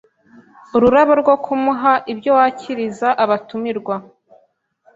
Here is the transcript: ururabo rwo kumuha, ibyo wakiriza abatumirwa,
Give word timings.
ururabo 0.75 1.13
rwo 1.21 1.35
kumuha, 1.43 1.93
ibyo 2.11 2.31
wakiriza 2.37 3.07
abatumirwa, 3.23 3.95